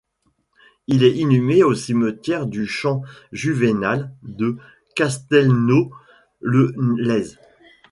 [0.87, 4.57] Il est inhumé au cimetière du champ Juvénal de
[4.95, 7.37] Castelnau-le-Lez.